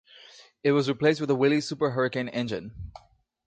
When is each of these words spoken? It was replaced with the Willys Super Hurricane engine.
It 0.63 0.71
was 0.71 0.89
replaced 0.89 1.19
with 1.21 1.27
the 1.27 1.35
Willys 1.35 1.67
Super 1.67 1.91
Hurricane 1.91 2.27
engine. 2.27 2.73